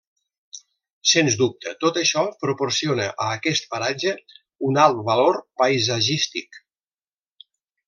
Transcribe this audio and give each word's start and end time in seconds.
Sens 1.09 1.35
dubte, 1.41 1.73
tot 1.83 1.99
això 2.03 2.23
proporciona 2.45 3.05
a 3.25 3.27
aquest 3.35 3.69
paratge 3.75 4.15
un 4.71 4.81
alt 4.87 5.05
valor 5.11 5.39
paisatgístic. 5.63 6.59